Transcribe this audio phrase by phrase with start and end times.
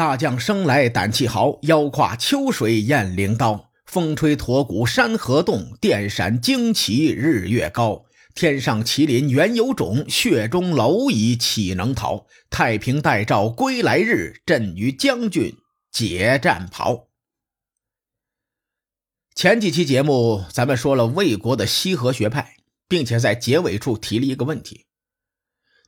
[0.00, 3.70] 大将生来胆气豪，腰挎秋水雁翎刀。
[3.84, 8.06] 风吹驼骨山河动，电闪旌旗日月高。
[8.34, 12.24] 天上麒麟原有种，血中蝼蚁岂能逃？
[12.48, 15.54] 太平待诏归来日，朕与将军
[15.92, 17.08] 解战袍。
[19.34, 22.54] 前几期节目咱们说了魏国的西河学派，
[22.88, 24.86] 并且在结尾处提了一个问题：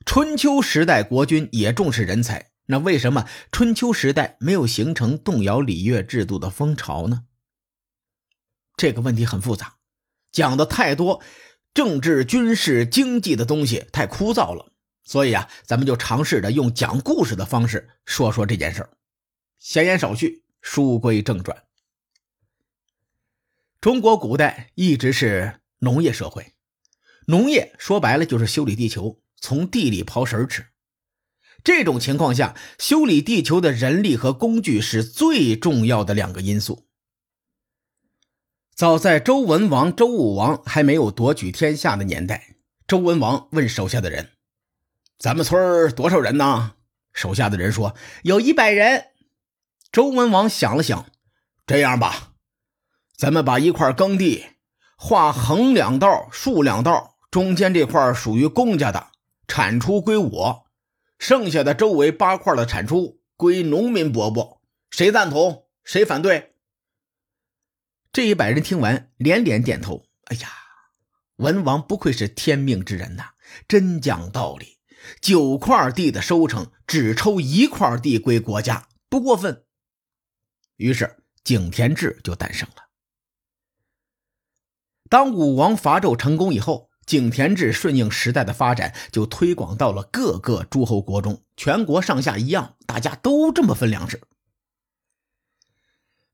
[0.05, 7.25] 春秋时代国君也重视人才，那为什么春秋时代没有形成动摇礼乐制度的风潮呢？
[8.77, 9.75] 这个问题很复杂，
[10.31, 11.21] 讲的太多
[11.73, 14.71] 政治、军事、经济的东西太枯燥了，
[15.03, 18.89] 所以啊，咱们就尝试着用讲故事的方式说说这件事儿。
[19.59, 21.63] 闲言少叙，书归正传。
[23.79, 26.53] 中国古代一直是农业社会，
[27.27, 30.67] 农业说白了就是修理地球，从地里刨食吃。
[31.63, 36.85] 这种情况下，修理地球的人力和工具是最重要的两个因素。
[38.75, 44.31] 早在周文王、周武王还没有夺取天下的年代，周文王问手下的人
[45.17, 46.73] ：“咱们村多少人呢？”
[47.13, 49.05] 手下的人说：“有一百人。”
[49.91, 51.05] 周文王想了想
[51.67, 52.33] ：“这样吧，
[53.15, 54.43] 咱们把一块耕地
[54.97, 59.11] 画横两道、竖两道，中间这块属于公家的，
[59.47, 60.65] 产出归我；
[61.23, 64.61] 剩下的周围八块的产出归农民伯伯。
[64.89, 65.69] 谁赞同？
[65.85, 66.55] 谁反对？”
[68.11, 70.05] 这一百人听完，连连点头。
[70.25, 70.49] 哎呀，
[71.37, 73.35] 文王不愧是天命之人呐，
[73.69, 74.79] 真讲道理。
[75.21, 79.63] 九块地的收成，只抽一块地归国家，不过分。
[80.75, 82.89] 于是井田制就诞生了。
[85.09, 94.21] 当武王伐纣成功以后，井田制顺应时代的发展，就推广到了各个诸侯国中，全国上下一样，大家都这么分粮食。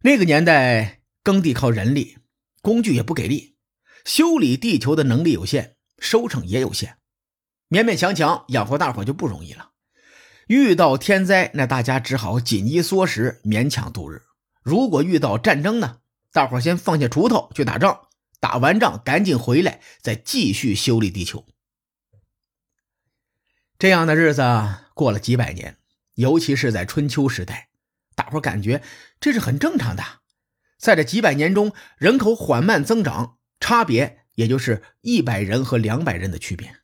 [0.01, 0.97] 那个年代。
[1.21, 2.17] 耕地靠人力，
[2.61, 3.57] 工具也不给力，
[4.05, 6.95] 修理地球的能力有限，收成也有限，
[7.69, 9.71] 勉勉强强养活大伙就不容易了。
[10.47, 14.23] 遇到天灾，那大家只好紧衣缩食，勉强度日。
[14.63, 15.97] 如果遇到战争呢，
[16.31, 18.07] 大伙先放下锄头去打仗，
[18.39, 21.45] 打完仗赶紧回来，再继续修理地球。
[23.77, 24.41] 这样的日子
[24.93, 25.77] 过了几百年，
[26.15, 27.69] 尤其是在春秋时代，
[28.15, 28.83] 大伙感觉
[29.19, 30.03] 这是很正常的。
[30.77, 36.77] 在这几百年中，人口缓慢增长，差别也就是一百人和两百人的区别。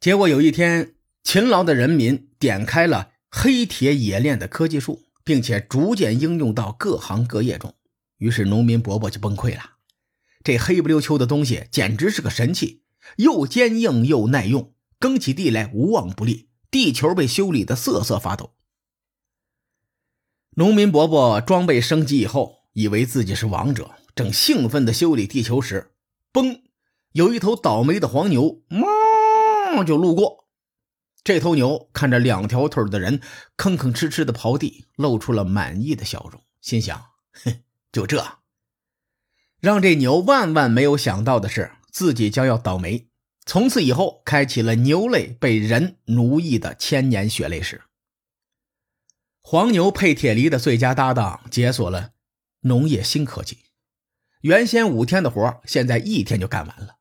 [0.00, 7.74] 结果有一天，勤劳的人民点开了黑铁冶炼的科技树，并且逐渐应用到各行各业中。
[8.18, 9.75] 于是农民伯伯就崩溃了：
[10.46, 12.84] 这黑不溜秋的东西简直是个神器，
[13.16, 18.54] 又坚硬又耐用，耕起地来无往不利，地球被修理的瑟瑟发抖。
[20.50, 25.90] 农民伯伯装备升级以后，以为自己是王者，正兴奋地修理地球时，
[26.32, 26.60] 嘣！
[27.10, 30.46] 有一头倒霉的黄牛，哞就路过。
[31.24, 33.20] 这头牛看着两条腿的人
[33.56, 36.96] 吭吭哧哧的刨地，露出了满意的笑容，心想：
[37.32, 38.24] 哼，就这。
[39.66, 43.08] 让这牛万万没有想到的是，自己将要倒霉，
[43.44, 47.82] 从此以后开启了牛类被人奴役的千年血泪史。
[49.42, 52.10] 黄牛配铁犁的最佳搭档，解锁了
[52.60, 53.58] 农业新科技。
[54.42, 56.98] 原先五天的活，现在一天就干完了。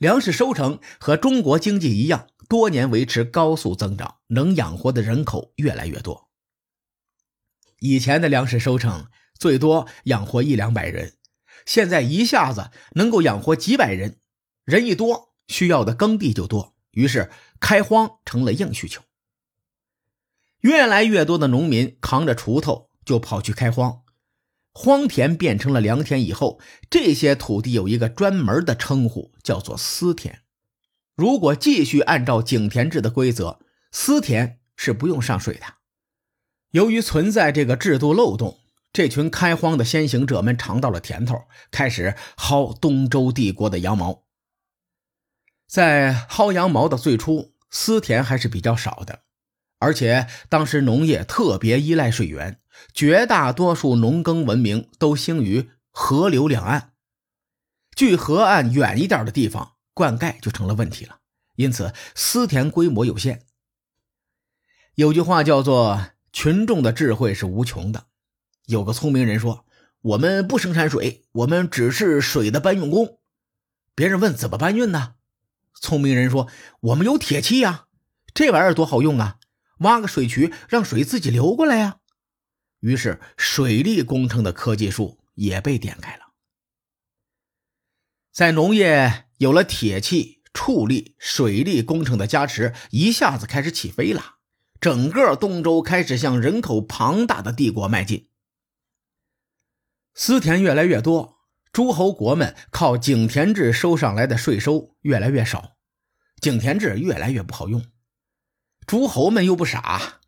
[0.00, 6.28] 粮食收成和中国经济一样，多年维持高速增长，能养活的人口越来越多。
[7.78, 9.06] 以前的粮食收成
[9.38, 11.14] 最多养活一两百人，
[11.68, 14.20] 现在一下子能够养活几百人。
[14.64, 17.30] 人一多，需要的耕地就多，于是
[17.60, 19.02] 开荒成了硬需求。
[20.60, 24.00] 越来越多的农民扛着锄头就跑去开荒，
[24.72, 26.58] 荒田变成了良田以后，
[26.88, 30.40] 这些土地有一个专门的称呼，叫做私田。
[31.14, 33.60] 如果继续按照井田制的规则，
[33.92, 35.66] 私田是不用上税的。
[36.70, 38.58] 由于存在这个制度漏洞，
[38.92, 44.24] 这群开荒的先行者们尝到了甜头，开始薅东周帝国的羊毛。
[45.66, 49.20] 在薅羊毛的最初，私田还是比较少的。
[49.78, 52.60] 而且当时农业特别依赖水源，
[52.92, 56.94] 绝大多数农耕文明都兴于河流两岸，
[57.94, 61.20] 距河岸远一点的地方，灌溉就成了问题了。
[61.54, 63.42] 因此，私田规模有限。
[64.96, 68.06] 有句话叫做“群众的智慧是无穷的”。
[68.68, 69.64] 有个聪明人说
[70.02, 73.18] ：“我们不生产水，我们只是水的搬运工。”
[73.96, 75.14] 别人问：“怎么搬运呢？”
[75.80, 76.48] 聪明人说
[76.80, 77.86] ：“我们有铁器呀，
[78.34, 79.38] 这玩意儿多好用啊！”
[79.80, 81.96] 挖个水渠，让水自己流过来呀。
[82.80, 86.34] 于是，水利工程的科技树也被点开了。
[88.30, 94.34] 在农业有了铁器、畜力、水利工程的加持，一下子开始起飞了。
[94.78, 98.27] 整个东周开始向人口庞大的帝国迈进，
[100.20, 101.38] 私田越来越多，
[101.72, 105.76] 诸侯国们靠井田制收上来的税收越来越少，
[106.40, 107.86] 井田制越来越不好用。
[108.84, 110.18] 诸侯们又不傻，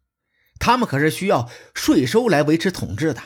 [0.60, 3.20] 他们可是需要税收来维持统治的。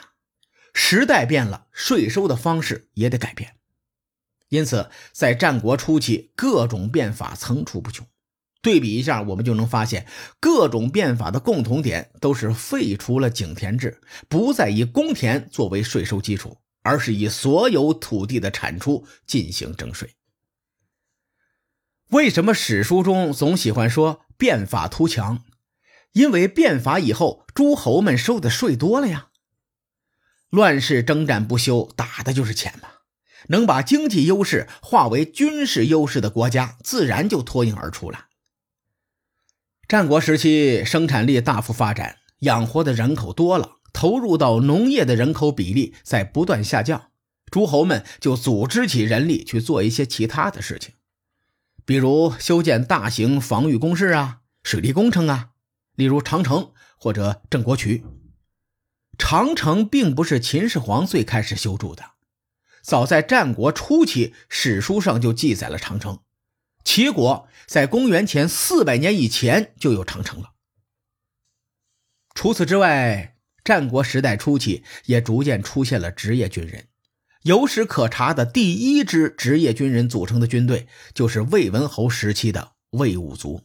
[0.73, 3.59] 时代变了，税收的方式也得改变。
[4.49, 8.07] 因此，在战国初期，各种变法层出不穷。
[8.65, 10.07] 对比一下，我们就能发现，
[10.41, 20.15] 各种变法的共同点都是废除了井田制，不再以公田作为税收基础，而是以所有土地的产出进行征税。
[22.09, 25.45] 为什么史书中总喜欢说变法图强？
[26.13, 29.29] 因为变法以后，诸侯们收的税多了呀。
[30.49, 32.89] 乱世征战不休，打的就是钱嘛。
[33.49, 38.29] 能把经济优势化为军事优势的国家，自然就脱颖而出了。
[39.87, 47.11] 战国时期，生产力大幅发展，养活的人口多了，投入到农业的人口比例在不断下降。
[47.51, 50.95] 诸侯们就组织起人力去做一些其他的事情，
[51.85, 55.51] 比如修建大型防御工事啊、水利工程啊，
[55.95, 58.05] 例如长城或者郑国渠。
[59.19, 62.03] 长城并不是秦始皇最开始修筑的，
[62.83, 66.21] 早在战国初期，史书上就记载了长城。
[66.95, 70.53] 齐国在公元前四百年以前就有长城了。
[72.37, 76.87] 除此之外，战国时代初期也逐渐出现了职业军人。
[77.43, 83.65] 有史可查的第一支职业军人组成的军队，就是魏文侯时期的魏武卒。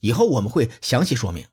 [0.00, 1.46] 以后我们会详细说明。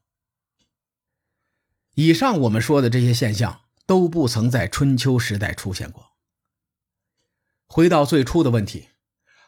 [1.94, 6.12] 以上我们说的这些现象都不曾在春秋时代出现过。
[7.68, 8.90] 回到最初的问题。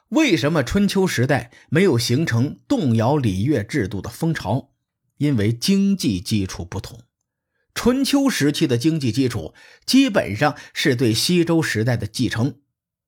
[0.09, 4.71] 为什么春秋时代没有形成动摇礼乐制度的风潮？
[5.17, 7.01] 因为经济基础不同。
[7.73, 9.53] 春秋时期的经济基础
[9.85, 12.59] 基本上是对西周时代的继承，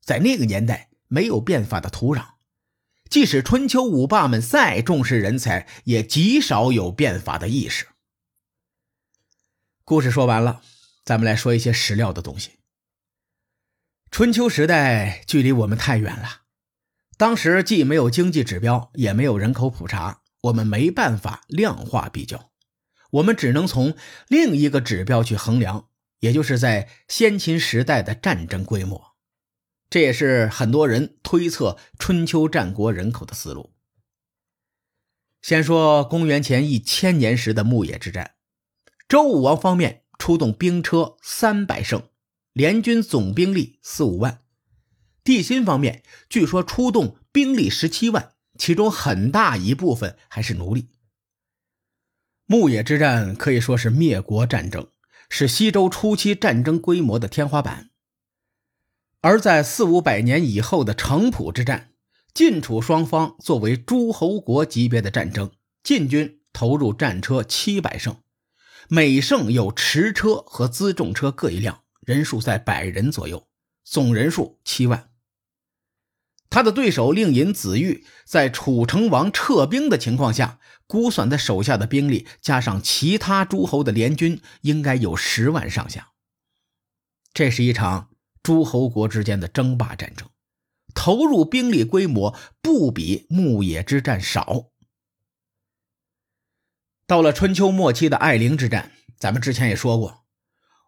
[0.04, 2.34] 在那个年代没有变法的土壤，
[3.10, 7.88] 即使春秋五霸们再重视人才，也极少有变法的意识。
[9.84, 10.62] 故事说完了，
[11.04, 12.52] 咱们来说一些史料的东西。
[14.12, 16.39] 春秋时代距离我们太远了。
[17.20, 22.52] 当时既没有经济指标，也没有人口普查，我们没办法量化比较，
[23.12, 23.94] 我们只能从
[24.30, 25.90] 另一个指标去衡量，
[26.22, 29.18] 也就是在先秦时代的战争规模。
[29.90, 33.74] 这也是很多人推测春秋战国人口的思路。
[35.42, 38.36] 先说公元前一千年时的牧野之战，
[39.10, 42.02] 周武王方面出动兵车三百乘，
[42.54, 44.42] 联军总兵力四五万。
[45.30, 50.88] 地心方面，据说出动兵力十七万，其中很大一部分还是奴隶。
[52.48, 54.88] 牧野之战可以说是灭国战争，
[55.30, 57.92] 是西周初期战争规模的天花板。
[59.22, 61.92] 而在四五百年以后的城濮之战，
[62.34, 65.52] 晋楚双方作为诸侯国级别的战争，
[65.84, 68.18] 晋军投入战车七百乘，
[68.88, 73.48] 每乘有驰车和辎重车各一辆，人数在百人左右，
[73.84, 75.09] 总人数七万。
[76.50, 86.10] 他的对手令尹子玉在楚成王撤兵的情况下，估算他手下的兵力加上其他诸侯的联军，应该有十万上下。
[87.32, 88.10] 这是一场
[88.42, 90.28] 诸侯国之间的争霸战争，
[90.96, 94.72] 投入兵力规模不比牧野之战少。
[97.06, 100.26] 到了春秋末期的艾陵之战，咱们之前也说过，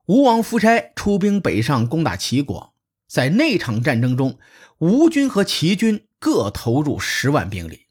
[0.08, 2.74] 吴王夫差出兵北上攻打齐国。
[3.12, 4.40] 在那场战争中，
[4.78, 7.88] 吴军和齐军各投入十万兵力。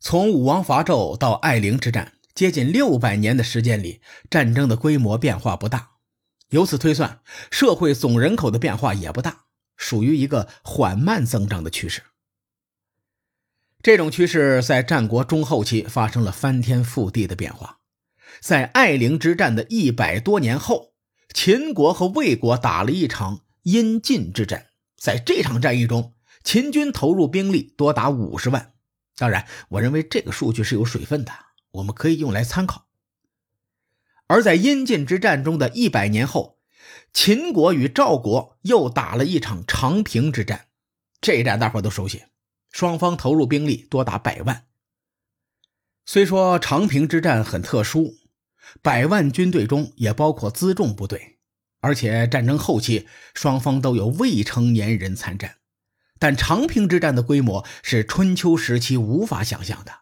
[0.00, 5.90] 从武王伐纣到艾陵之战，接近六百年的时间里，战争的规模变化不大。
[6.48, 7.20] 由此推算，
[7.52, 9.44] 社会总人口的变化也不大，
[9.76, 12.02] 属于一个缓慢增长的趋势。
[13.80, 17.78] 这种趋势在战国中后期发生了翻天覆地的变化。
[18.40, 20.94] 在艾陵之战的一百多年后，
[21.32, 23.42] 秦国和魏国打了一场。
[23.62, 28.74] 阴晋之战，在这场战役中，秦军投入兵力多达五十万。
[29.16, 31.32] 当然，我认为这个数据是有水分的，
[31.72, 32.86] 我们可以用来参考。
[34.26, 36.58] 而在阴晋之战中的一百年后，
[37.12, 40.68] 秦国与赵国又打了一场长平之战。
[41.20, 42.24] 这一战大伙都熟悉，
[42.70, 44.66] 双方投入兵力多达百万。
[46.04, 48.16] 虽说长平之战很特殊，
[48.80, 51.31] 百万军队中也包括辎重部队，
[51.82, 55.56] 而且战争后期双方都有未成年人参战，
[56.18, 59.92] 但长平之战的规模是春秋时期无法想象的。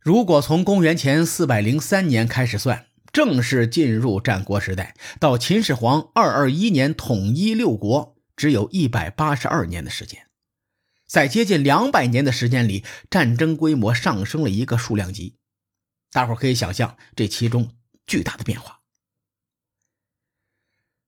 [0.00, 10.26] 如果从公元前四百零三年开始算，正式进入战国时代，到秦始皇二二一年统一六国，只有一百八十二年的时间。
[11.06, 15.36] 在接近两百年的时间里，战争规模上升了一个数量级。
[16.10, 17.70] 大伙可以想象这其中
[18.06, 18.75] 巨大的变化。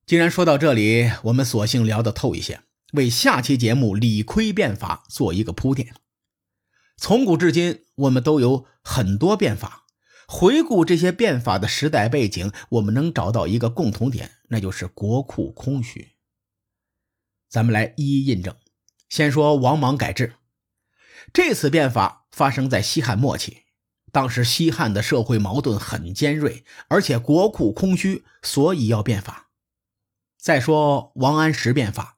[0.09, 2.63] 既然说到这里，我们索性聊得透一些，
[2.95, 5.95] 为下期节目理亏变法做一个铺垫。
[6.97, 9.85] 从古至今，我们都有很多变法。
[10.27, 16.13] 回顾这些变法的时代背景，我们能找到一个共同点，那就是国库空虚。
[17.51, 18.57] 咱们来一一印证。
[19.11, 20.37] 先说王莽改制，
[21.35, 23.65] 这次变法发生在西汉末期，
[24.11, 29.48] 当时西汉的社会矛盾很尖锐，而且国库空虚，所以要变法。
[30.39, 32.17] 再说王安石变法，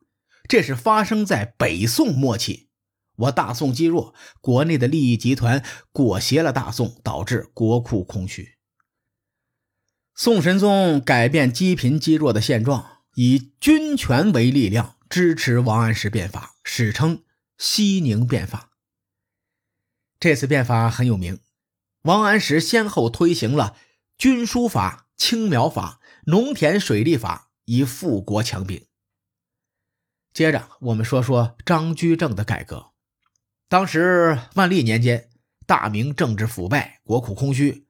[0.48, 2.68] 这是发生在北宋末期。
[3.16, 8.54] 我大宋积弱，国内的利益集团裹挟了大宋，导致国库空虚。
[10.14, 17.24] 宋神宗改变积贫积弱的现状，以军权为力量支持王安石变法，史称
[17.58, 18.70] 西宁变法。
[20.18, 21.40] 这次变法很有名，
[22.02, 23.76] 王安石先后推行了
[24.16, 28.84] 军书法、青苗法、农田水利法，以富国强兵。
[30.32, 32.90] 接着，我们说说张居正的改革。
[33.68, 35.28] 当时万历年间，
[35.66, 37.86] 大明政治腐败，国库空虚。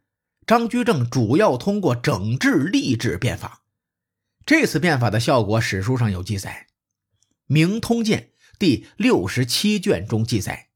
[0.47, 3.63] 张居正主要通过整治吏治变法。
[4.45, 6.67] 这次变法的效果，史书上有记载，
[7.47, 10.71] 《明通鉴》第六十七卷中记载，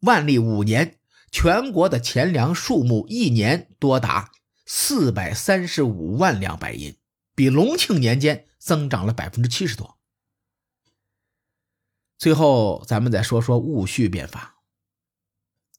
[0.00, 0.98] 万历五年，
[1.30, 4.32] 全国的钱粮数目一年多达
[4.66, 6.96] 四百三十五万两白银，
[7.40, 9.96] 比隆庆年间增长了百分之七十多。
[12.18, 14.56] 最后，咱们再说说戊戌变法。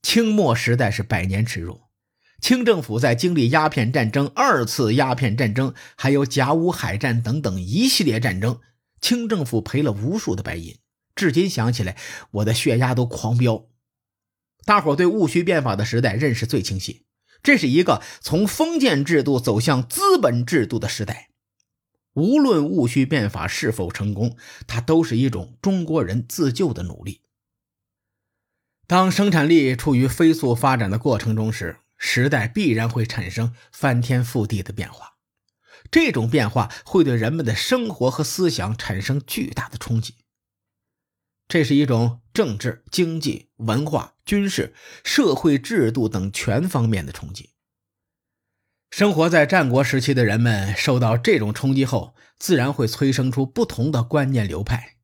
[0.02, 1.84] 清末时代是百年耻辱，
[2.42, 8.60] 清政府在经历鸦片战争、二次鸦片战争，还有甲午海战等等一系列战争，
[9.00, 10.80] 清政府赔了无数的白银。
[11.14, 11.96] 至今想起来，
[12.32, 13.68] 我的血压都狂飙。
[14.66, 17.06] 大伙对戊戌变法的时代认识最清晰，
[17.44, 21.28] 这是一个从封建制度走向资本制度的时代。
[22.14, 24.36] 无论戊戌变法是否成功，
[24.68, 27.22] 它都是一种中国人自救的努力。
[28.88, 35.16] 当生产力处于飞速发展的过程中时，时代必然会产生翻天覆地的变化。
[35.90, 40.16] 这种变化会对人们的生活和思想产生巨大的冲击。
[41.48, 47.51] 这是一种政治、经济、文化、军事、社会制度等全方面的冲击。
[48.92, 54.98] 生活在战国时期的人们受到这种冲击后，自然会催生出不同的观念流派。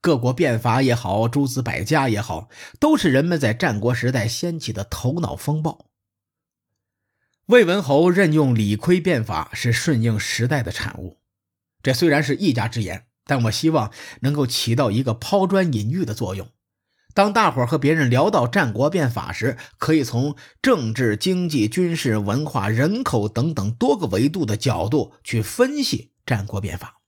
[0.00, 2.48] 各国变法也好，诸子百家也好，
[2.80, 5.90] 都是人们在战国时代掀起的头脑风暴。
[7.46, 11.18] 魏文侯任用李悝变法是顺应时代的产物。
[11.82, 16.50] 这虽然是一家之言，但我希望能够起到一个抛砖引玉的作用。
[17.18, 27.00] 当大伙和别人聊到战国变法时，可以从政治、经济、军事、文化、人口等等多个维度的角度去分析战国变法。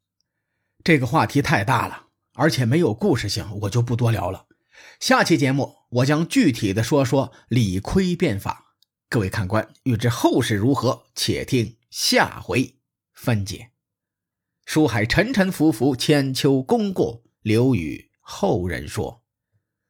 [0.83, 4.47] 这个话题太大了，而且没有故事性，我就不多聊了。
[4.99, 8.75] 下期节目我将具体的说说李悝变法。
[9.09, 12.75] 各位看官，欲知后事如何，且听下回
[13.13, 13.71] 分解。
[14.67, 19.20] 书海沉沉浮浮，千秋功过留与后人说。